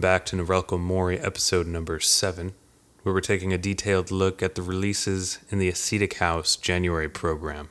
Welcome 0.00 0.12
back 0.14 0.24
to 0.26 0.36
Norelco 0.36 0.80
Mori 0.80 1.18
episode 1.20 1.66
number 1.66 2.00
7, 2.00 2.54
where 3.02 3.14
we're 3.14 3.20
taking 3.20 3.52
a 3.52 3.58
detailed 3.58 4.10
look 4.10 4.42
at 4.42 4.54
the 4.54 4.62
releases 4.62 5.40
in 5.50 5.58
the 5.58 5.68
Ascetic 5.68 6.14
House 6.14 6.56
January 6.56 7.10
program. 7.10 7.68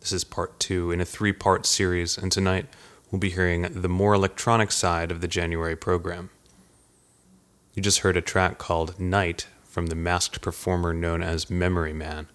This 0.00 0.12
is 0.12 0.24
part 0.24 0.60
2 0.60 0.90
in 0.90 1.00
a 1.00 1.06
three 1.06 1.32
part 1.32 1.64
series, 1.64 2.18
and 2.18 2.30
tonight 2.30 2.66
we'll 3.10 3.18
be 3.18 3.30
hearing 3.30 3.62
the 3.62 3.88
more 3.88 4.12
electronic 4.12 4.70
side 4.70 5.10
of 5.10 5.22
the 5.22 5.26
January 5.26 5.74
program. 5.74 6.28
You 7.72 7.80
just 7.80 8.00
heard 8.00 8.18
a 8.18 8.20
track 8.20 8.58
called 8.58 9.00
Night 9.00 9.46
from 9.64 9.86
the 9.86 9.96
masked 9.96 10.42
performer 10.42 10.92
known 10.92 11.22
as 11.22 11.48
Memory 11.48 11.94
Man. 11.94 12.28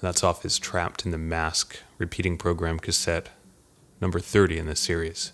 That's 0.00 0.24
off 0.24 0.42
his 0.42 0.58
Trapped 0.58 1.04
in 1.04 1.10
the 1.10 1.18
Mask 1.18 1.76
repeating 1.98 2.38
program 2.38 2.78
cassette, 2.78 3.28
number 4.00 4.20
30 4.20 4.56
in 4.56 4.64
this 4.64 4.80
series. 4.80 5.32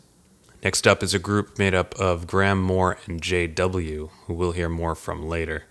Next 0.63 0.87
up 0.87 1.03
is 1.03 1.15
a 1.15 1.19
group 1.19 1.59
made 1.59 1.75
up 1.75 1.95
of 1.97 2.27
Graham 2.27 2.61
Moore 2.61 2.99
and 3.07 3.21
JW, 3.21 4.11
who 4.27 4.35
we'll 4.35 4.53
hear 4.53 4.69
more 4.69 4.95
from 4.95 5.29
later. 5.29 5.65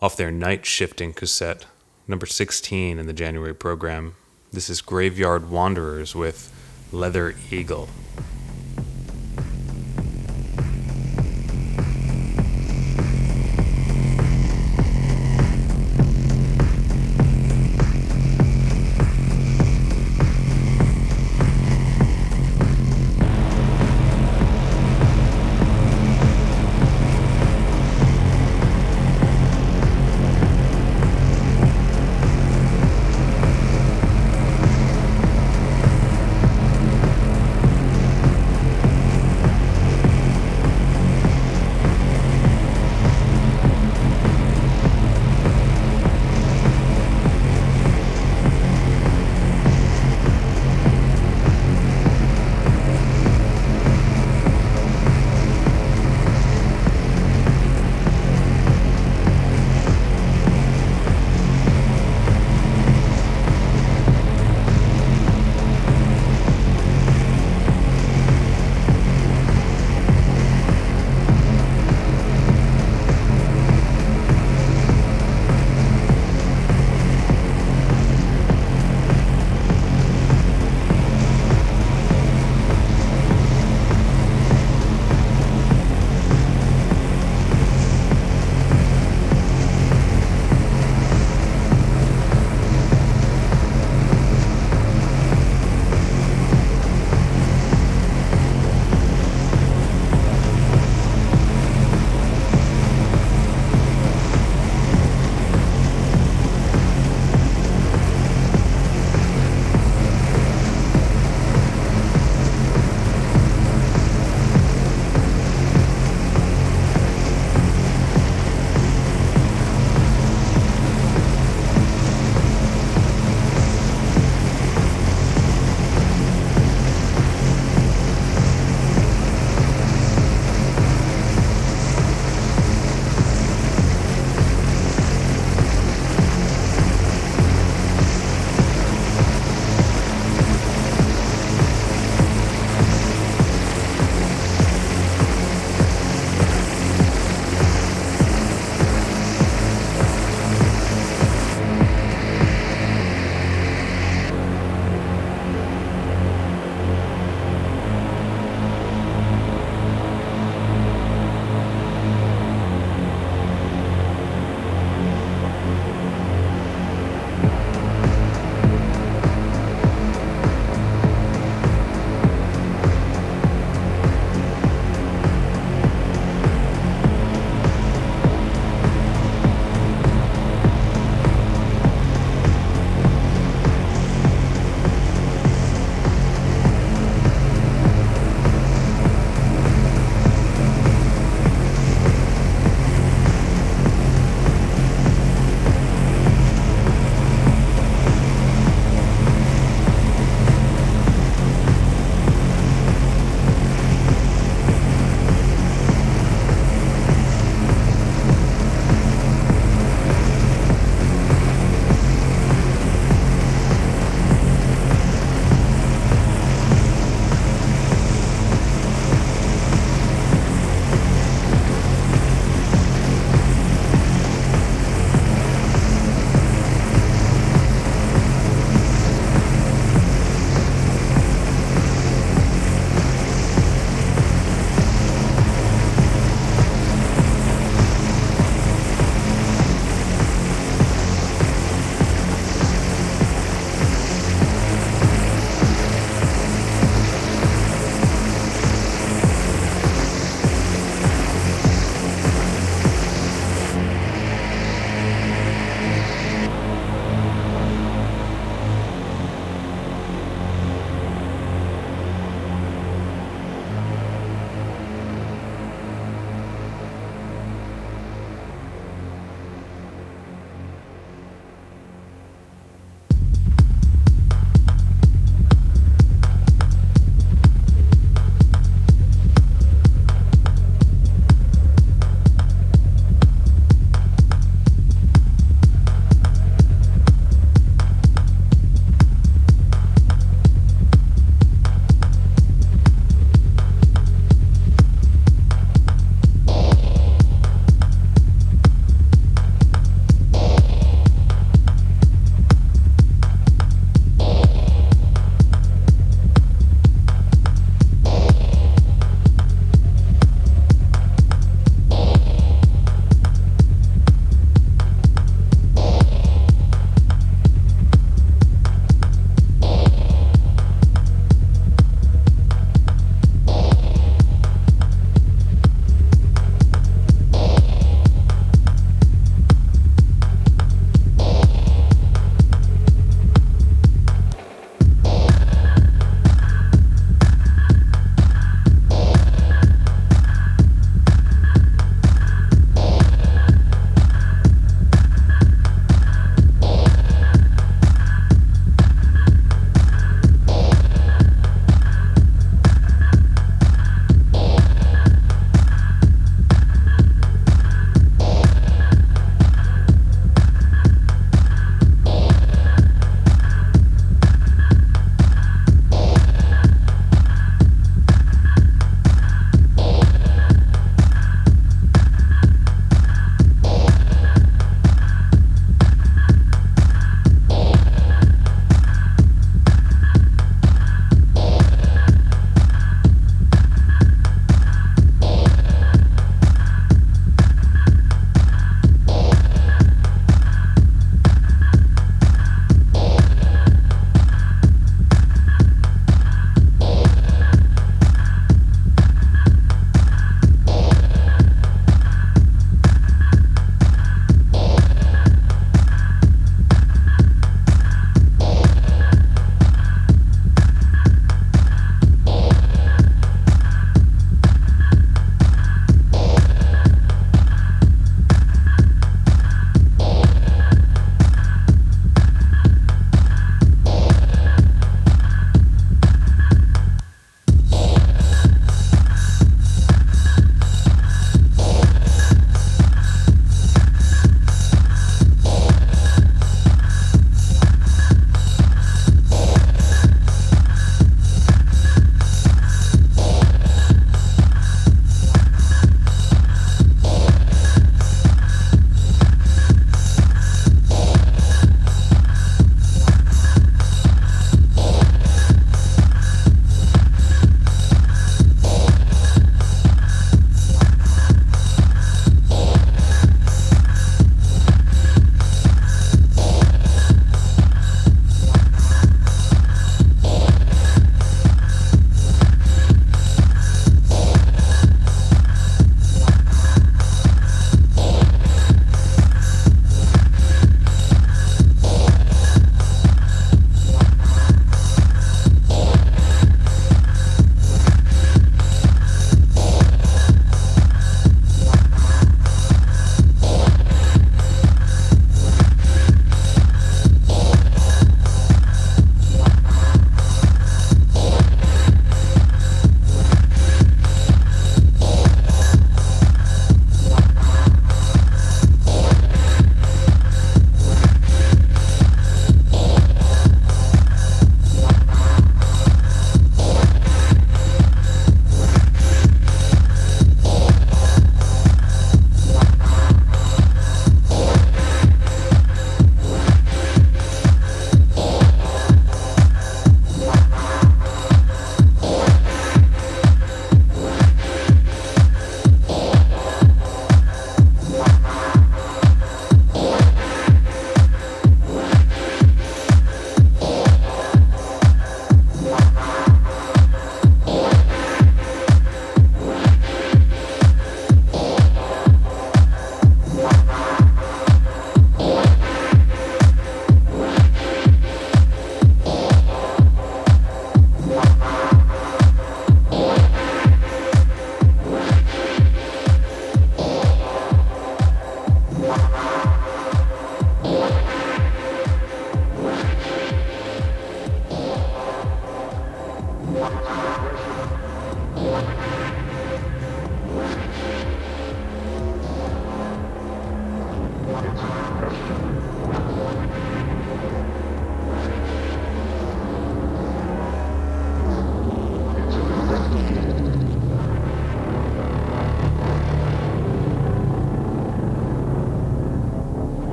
Off 0.00 0.16
their 0.16 0.30
night 0.30 0.64
shifting 0.66 1.12
cassette, 1.12 1.66
number 2.06 2.26
16 2.26 2.98
in 2.98 3.06
the 3.06 3.12
January 3.12 3.54
program, 3.54 4.14
this 4.52 4.68
is 4.68 4.80
Graveyard 4.80 5.50
Wanderers 5.50 6.14
with 6.14 6.52
Leather 6.92 7.34
Eagle. 7.50 7.88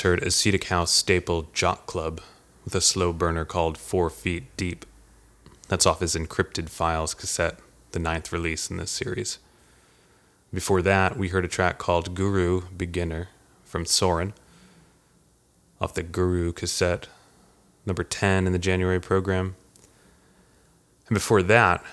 Heard 0.00 0.22
Ascetic 0.22 0.64
House 0.64 0.92
staple 0.92 1.48
Jock 1.52 1.86
Club 1.86 2.22
with 2.64 2.74
a 2.74 2.80
slow 2.80 3.12
burner 3.12 3.44
called 3.44 3.76
Four 3.76 4.08
Feet 4.08 4.44
Deep. 4.56 4.86
That's 5.68 5.84
off 5.84 6.00
his 6.00 6.16
Encrypted 6.16 6.70
Files 6.70 7.12
cassette, 7.12 7.58
the 7.92 7.98
ninth 7.98 8.32
release 8.32 8.70
in 8.70 8.78
this 8.78 8.90
series. 8.90 9.38
Before 10.54 10.80
that, 10.82 11.18
we 11.18 11.28
heard 11.28 11.44
a 11.44 11.48
track 11.48 11.78
called 11.78 12.14
Guru 12.14 12.62
Beginner 12.76 13.28
from 13.64 13.84
Soren 13.84 14.32
off 15.80 15.94
the 15.94 16.02
Guru 16.02 16.52
cassette, 16.52 17.08
number 17.84 18.02
10 18.02 18.46
in 18.46 18.52
the 18.52 18.58
January 18.58 19.00
program. 19.00 19.54
And 21.08 21.14
before 21.14 21.42
that, 21.42 21.84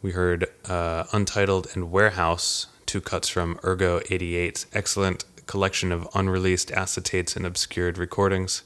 we 0.00 0.12
heard 0.12 0.46
uh, 0.66 1.04
Untitled 1.12 1.68
and 1.74 1.90
Warehouse, 1.90 2.68
two 2.86 3.00
cuts 3.00 3.28
from 3.28 3.60
Ergo 3.64 4.00
88's 4.00 4.66
excellent 4.72 5.24
collection 5.50 5.90
of 5.90 6.06
unreleased 6.14 6.68
acetates 6.68 7.34
and 7.34 7.44
obscured 7.44 7.98
recordings. 7.98 8.62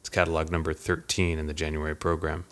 It's 0.00 0.08
catalog 0.08 0.50
number 0.50 0.72
13 0.72 1.38
in 1.38 1.48
the 1.48 1.52
January 1.52 1.94
program. 1.94 2.46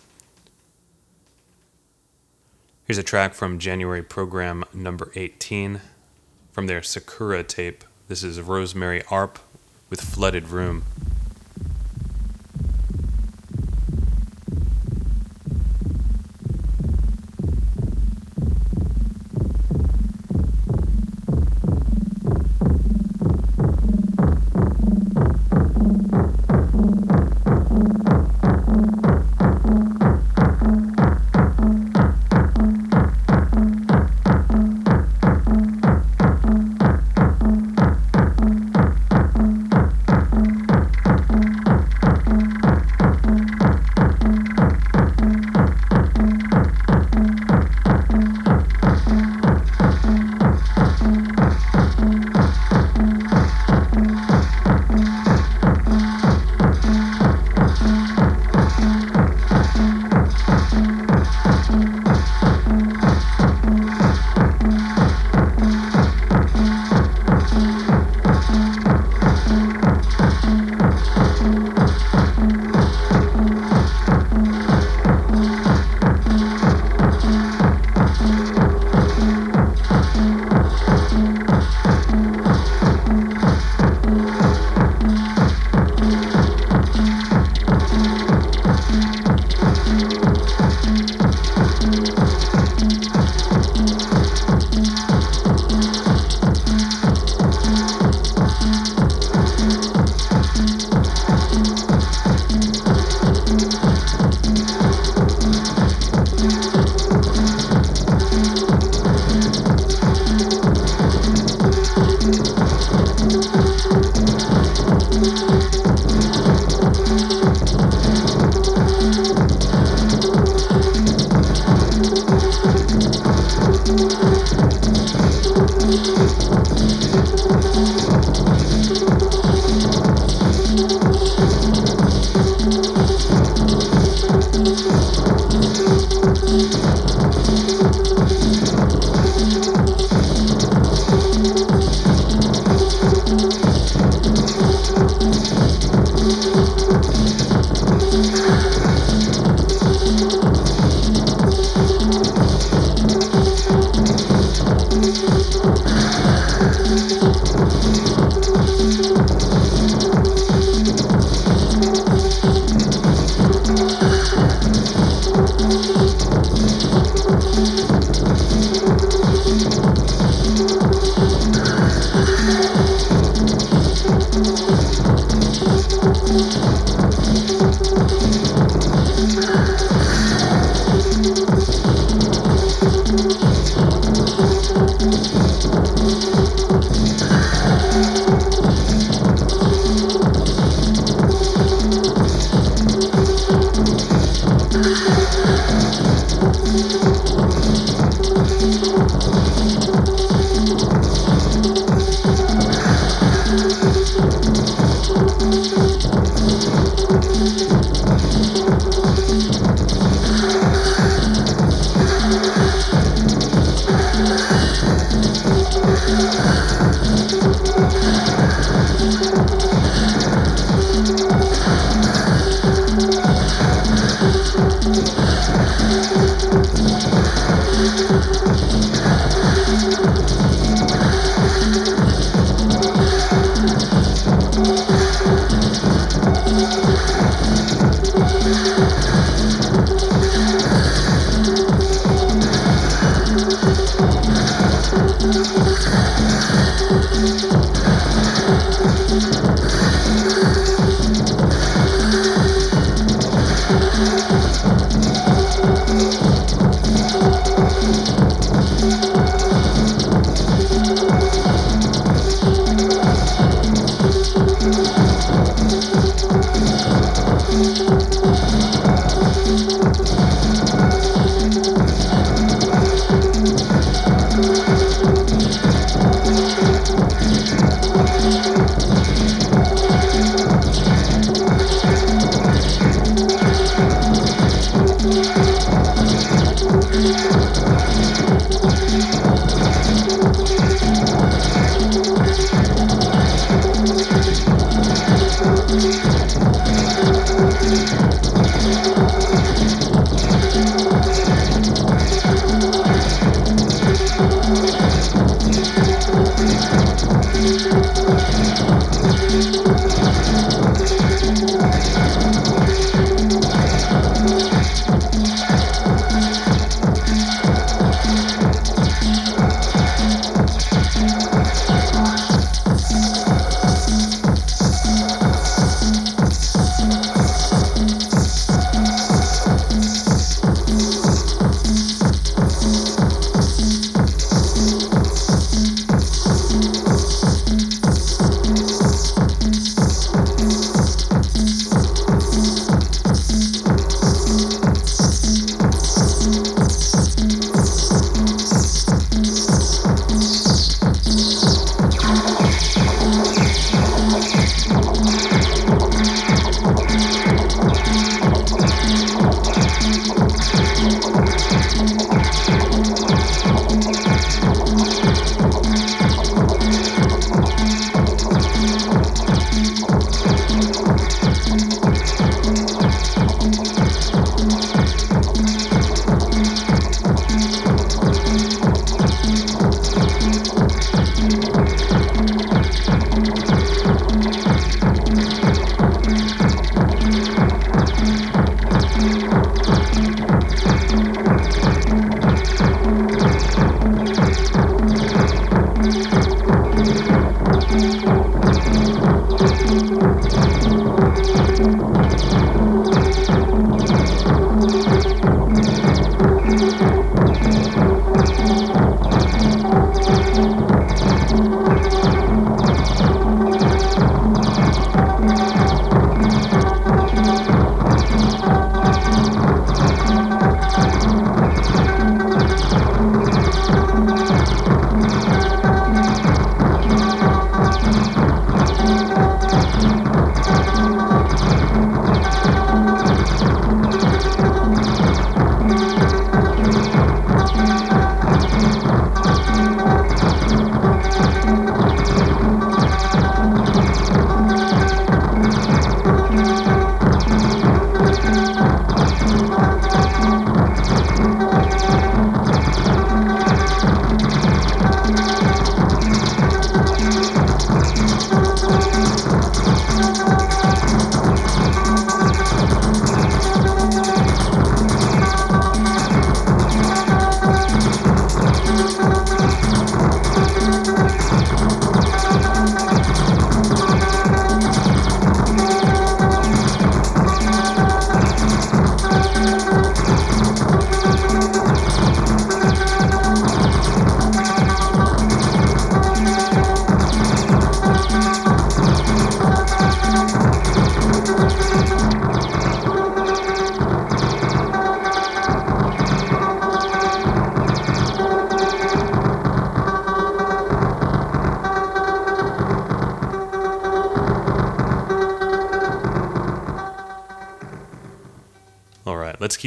Here's 2.84 2.98
a 2.98 3.02
track 3.02 3.32
from 3.32 3.58
January 3.58 4.02
program 4.02 4.62
number 4.74 5.10
18 5.14 5.80
from 6.52 6.66
their 6.66 6.82
Sakura 6.82 7.42
tape. 7.42 7.82
This 8.08 8.22
is 8.22 8.38
Rosemary 8.42 9.04
Arp 9.10 9.38
with 9.88 10.02
Flooded 10.02 10.50
Room. 10.50 10.84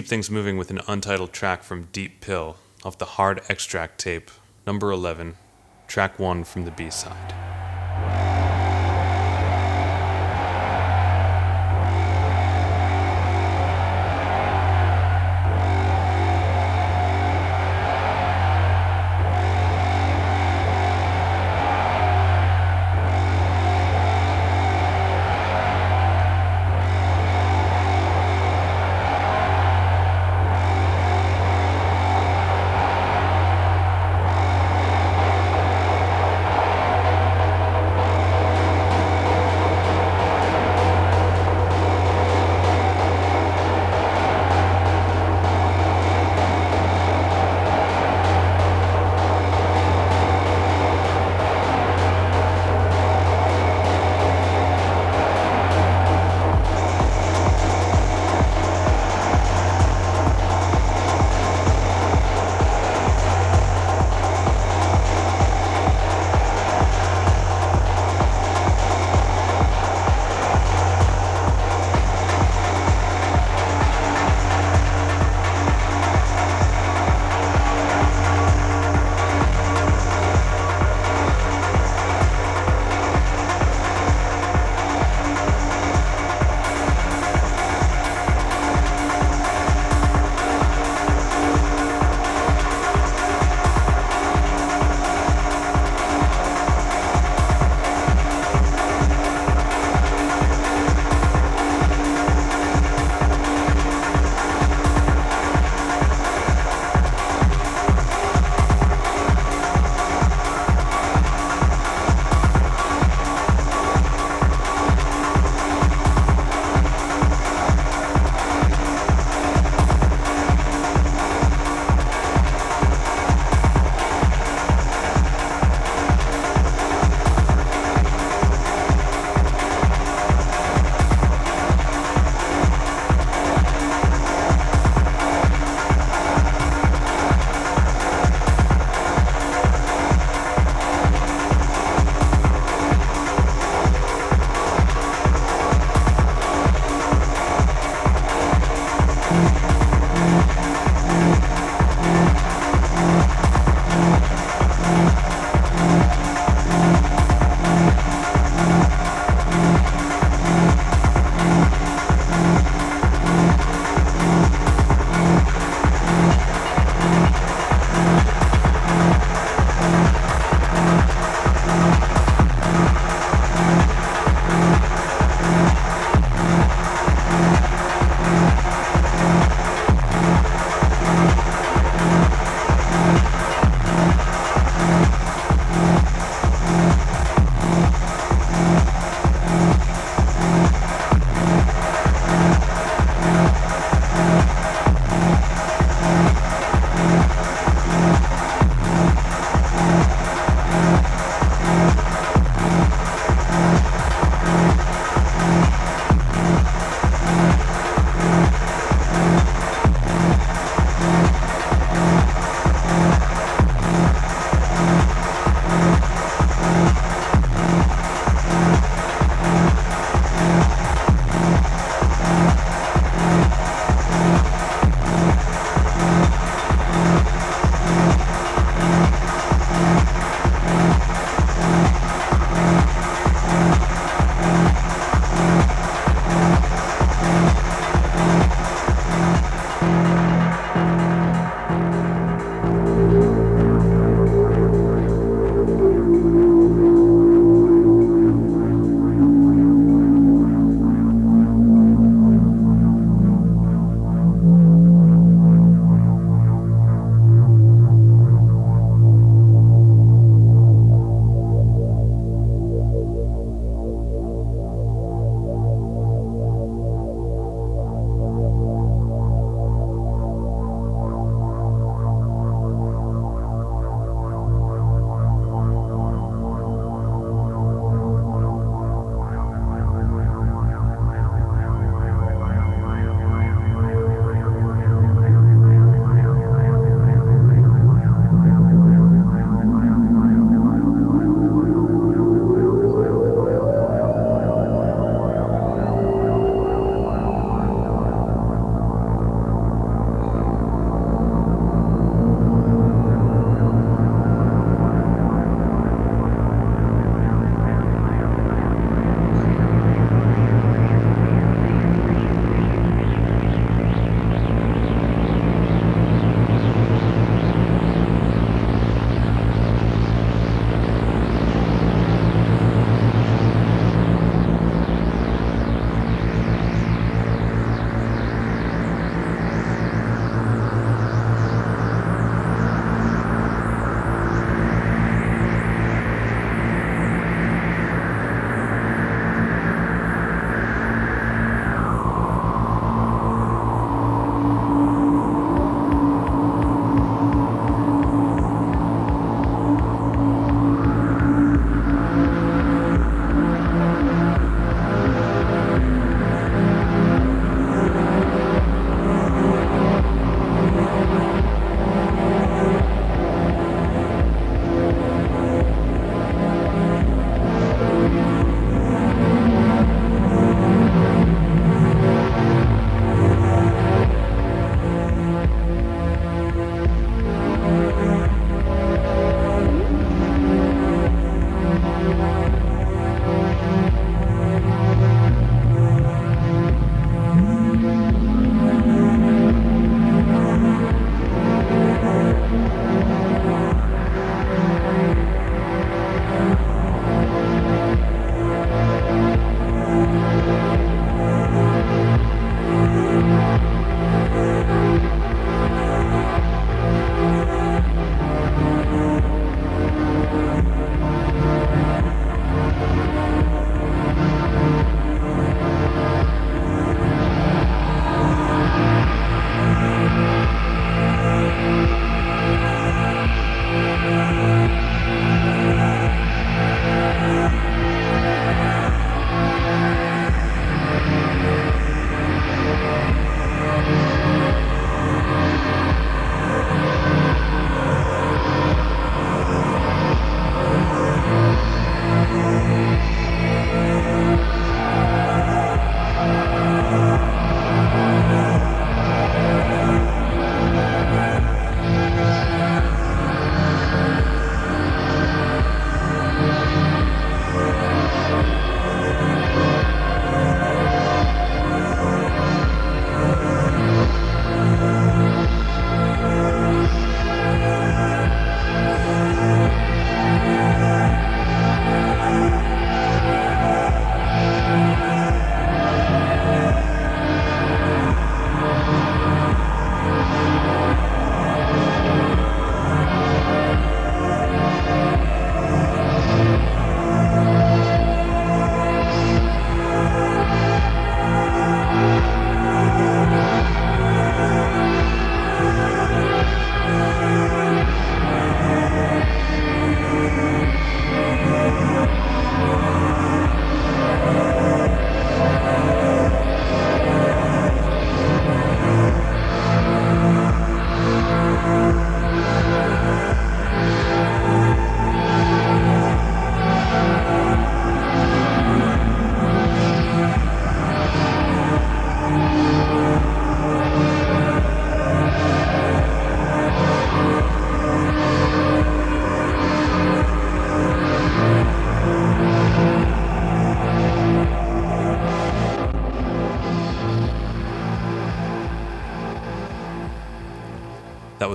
Keep 0.05 0.09
things 0.11 0.29
moving 0.29 0.55
with 0.55 0.69
an 0.69 0.79
untitled 0.87 1.33
track 1.33 1.63
from 1.63 1.87
Deep 1.91 2.21
Pill 2.21 2.57
off 2.83 2.95
the 2.99 3.05
Hard 3.05 3.41
Extract 3.49 3.99
tape, 3.99 4.29
number 4.67 4.91
11, 4.91 5.35
track 5.87 6.19
1 6.19 6.43
from 6.43 6.63
the 6.63 6.69
B 6.69 6.91
side. 6.91 7.54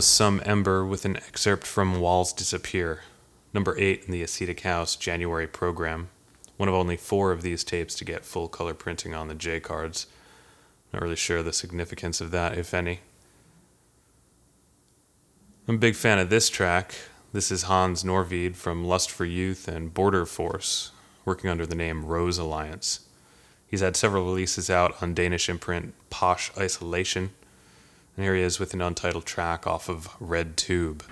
Was 0.00 0.06
Some 0.06 0.40
Ember 0.46 0.82
with 0.82 1.04
an 1.04 1.16
excerpt 1.18 1.66
from 1.66 2.00
Walls 2.00 2.32
Disappear, 2.32 3.02
number 3.52 3.78
8 3.78 4.04
in 4.06 4.12
the 4.12 4.22
Ascetic 4.22 4.60
House 4.60 4.96
January 4.96 5.46
program. 5.46 6.08
One 6.56 6.70
of 6.70 6.74
only 6.74 6.96
four 6.96 7.32
of 7.32 7.42
these 7.42 7.62
tapes 7.62 7.94
to 7.96 8.06
get 8.06 8.24
full 8.24 8.48
color 8.48 8.72
printing 8.72 9.12
on 9.12 9.28
the 9.28 9.34
J 9.34 9.60
cards. 9.60 10.06
Not 10.90 11.02
really 11.02 11.16
sure 11.16 11.42
the 11.42 11.52
significance 11.52 12.22
of 12.22 12.30
that, 12.30 12.56
if 12.56 12.72
any. 12.72 13.00
I'm 15.68 15.74
a 15.74 15.78
big 15.78 15.96
fan 15.96 16.18
of 16.18 16.30
this 16.30 16.48
track. 16.48 16.94
This 17.34 17.52
is 17.52 17.64
Hans 17.64 18.02
Norrvide 18.02 18.56
from 18.56 18.86
Lust 18.86 19.10
for 19.10 19.26
Youth 19.26 19.68
and 19.68 19.92
Border 19.92 20.24
Force, 20.24 20.92
working 21.26 21.50
under 21.50 21.66
the 21.66 21.74
name 21.74 22.06
Rose 22.06 22.38
Alliance. 22.38 23.00
He's 23.66 23.82
had 23.82 23.96
several 23.96 24.24
releases 24.24 24.70
out 24.70 25.02
on 25.02 25.12
Danish 25.12 25.50
imprint 25.50 25.92
Posh 26.08 26.50
Isolation, 26.56 27.32
and 28.16 28.24
here 28.24 28.34
he 28.34 28.42
is 28.42 28.58
with 28.58 28.74
an 28.74 28.82
untitled 28.82 29.24
track 29.24 29.66
off 29.66 29.88
of 29.88 30.08
Red 30.20 30.56
Tube. 30.56 31.04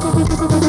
Thank 0.00 0.54
you. 0.54 0.59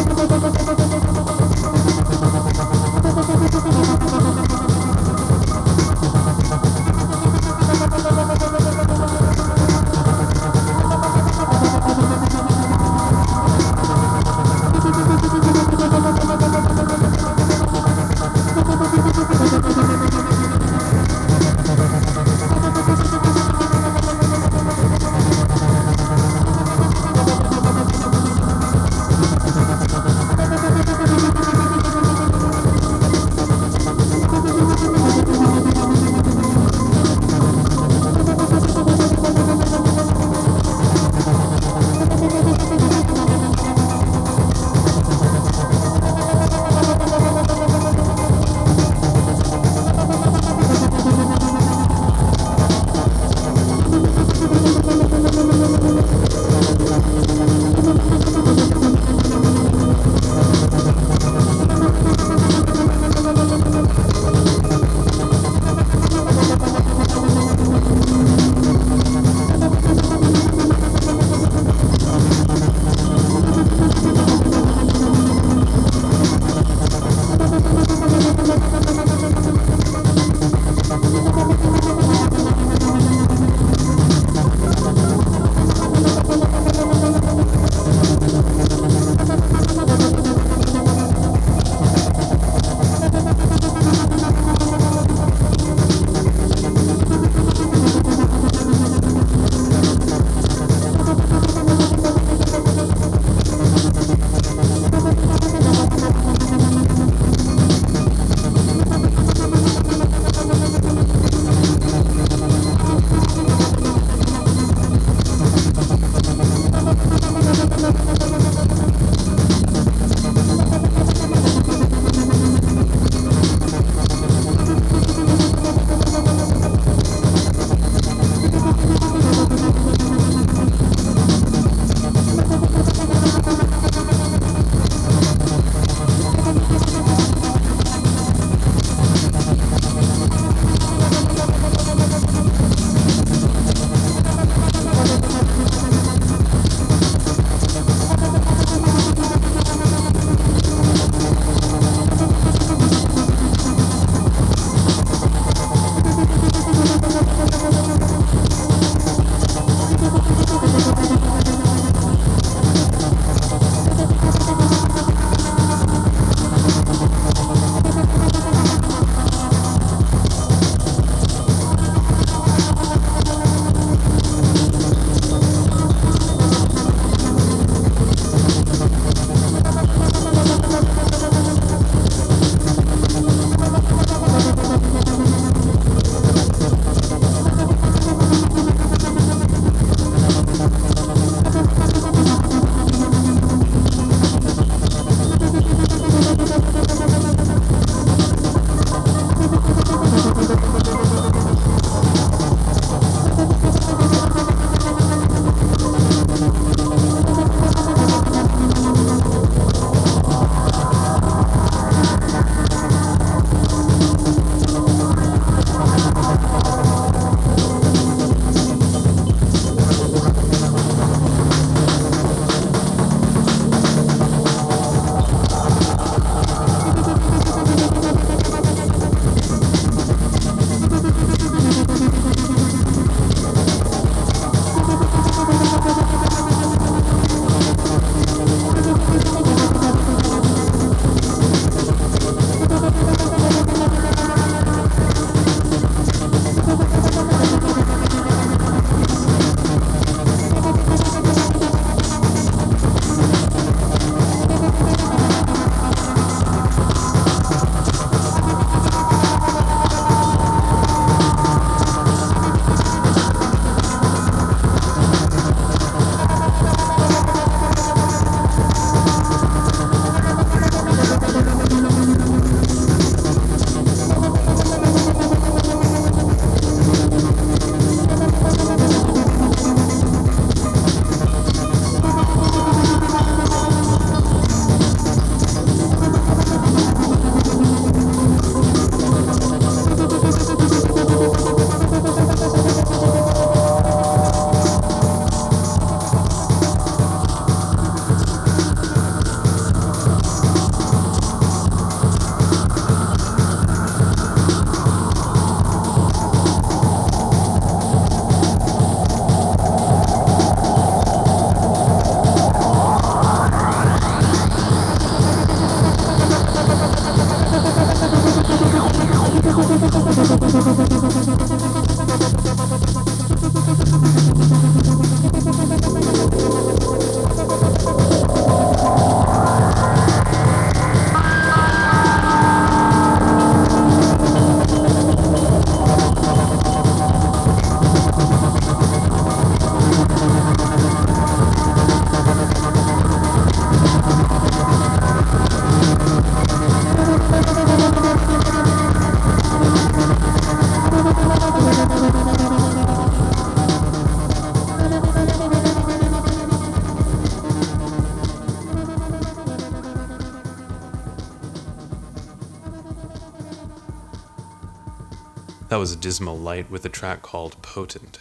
Dismal 366.12 366.38
Light 366.38 366.70
with 366.70 366.84
a 366.84 366.89
track 366.89 367.22
called 367.22 367.62
Potent, 367.62 368.20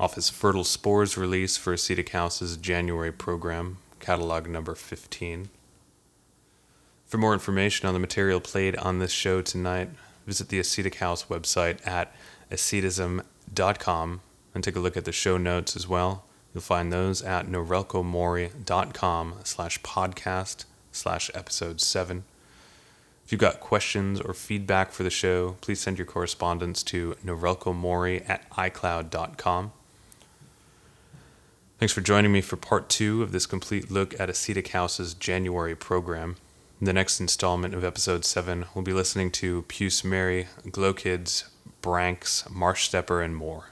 off 0.00 0.14
his 0.14 0.30
Fertile 0.30 0.64
Spores 0.64 1.18
release 1.18 1.58
for 1.58 1.74
Ascetic 1.74 2.08
House's 2.08 2.56
January 2.56 3.12
program, 3.12 3.76
catalog 4.00 4.48
number 4.48 4.74
15. 4.74 5.50
For 7.04 7.18
more 7.18 7.34
information 7.34 7.86
on 7.86 7.92
the 7.92 8.00
material 8.00 8.40
played 8.40 8.76
on 8.76 8.98
this 8.98 9.10
show 9.10 9.42
tonight, 9.42 9.90
visit 10.26 10.48
the 10.48 10.58
Ascetic 10.58 10.94
House 10.94 11.24
website 11.24 11.86
at 11.86 12.14
ascetism.com 12.50 14.22
and 14.54 14.64
take 14.64 14.76
a 14.76 14.80
look 14.80 14.96
at 14.96 15.04
the 15.04 15.12
show 15.12 15.36
notes 15.36 15.76
as 15.76 15.86
well. 15.86 16.24
You'll 16.54 16.62
find 16.62 16.90
those 16.90 17.20
at 17.20 17.46
norelcomori.com 17.46 19.34
slash 19.44 19.82
podcast 19.82 20.64
slash 20.92 21.30
episode 21.34 21.82
7. 21.82 22.24
If 23.24 23.32
you've 23.32 23.40
got 23.40 23.60
questions 23.60 24.20
or 24.20 24.34
feedback 24.34 24.92
for 24.92 25.02
the 25.02 25.10
show, 25.10 25.56
please 25.60 25.80
send 25.80 25.98
your 25.98 26.06
correspondence 26.06 26.82
to 26.84 27.16
norelcomori 27.24 28.28
at 28.28 28.48
icloud.com. 28.50 29.72
Thanks 31.78 31.92
for 31.92 32.00
joining 32.00 32.30
me 32.30 32.40
for 32.40 32.56
part 32.56 32.88
two 32.88 33.22
of 33.22 33.32
this 33.32 33.46
complete 33.46 33.90
look 33.90 34.18
at 34.20 34.30
Ascetic 34.30 34.68
House's 34.68 35.14
January 35.14 35.74
program. 35.74 36.36
In 36.80 36.84
the 36.84 36.92
next 36.92 37.20
installment 37.20 37.74
of 37.74 37.84
episode 37.84 38.24
7, 38.24 38.66
we'll 38.74 38.84
be 38.84 38.92
listening 38.92 39.30
to 39.32 39.62
Puce 39.62 40.04
Mary, 40.04 40.46
Glow 40.70 40.92
Kids, 40.92 41.44
Branks, 41.80 42.48
Marsh 42.50 42.84
Stepper, 42.84 43.20
and 43.20 43.34
more. 43.34 43.71